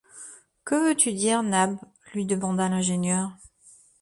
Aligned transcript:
Que 0.65 0.73
veux-tu 0.73 1.13
dire, 1.13 1.43
Nab? 1.43 1.77
lui 2.15 2.25
demanda 2.25 2.67
l’ingénieur. 2.67 3.37